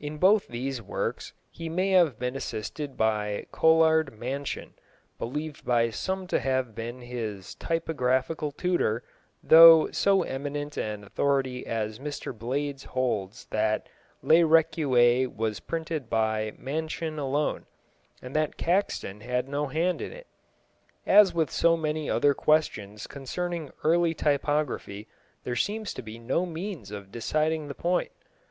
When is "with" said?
21.34-21.50